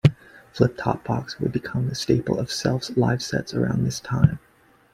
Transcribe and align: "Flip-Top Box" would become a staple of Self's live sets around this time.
"Flip-Top 0.53 1.03
Box" 1.03 1.39
would 1.39 1.51
become 1.51 1.87
a 1.87 1.93
staple 1.93 2.39
of 2.39 2.51
Self's 2.51 2.97
live 2.97 3.21
sets 3.21 3.53
around 3.53 3.83
this 3.85 3.99
time. 3.99 4.39